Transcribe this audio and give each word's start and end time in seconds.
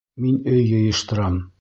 Мин 0.25 0.39
өй 0.53 0.63
йыйыштырам. 0.71 1.41